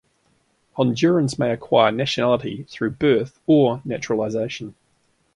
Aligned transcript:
Hondurans 0.77 1.37
may 1.37 1.51
acquire 1.51 1.91
nationality 1.91 2.65
through 2.69 2.89
birth 2.89 3.39
or 3.45 3.83
naturalization. 3.85 4.73